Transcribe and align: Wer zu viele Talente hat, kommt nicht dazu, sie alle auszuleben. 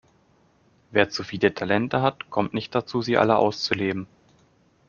Wer 0.89 1.11
zu 1.11 1.23
viele 1.23 1.53
Talente 1.53 2.01
hat, 2.01 2.31
kommt 2.31 2.55
nicht 2.55 2.73
dazu, 2.73 3.03
sie 3.03 3.19
alle 3.19 3.35
auszuleben. 3.37 4.07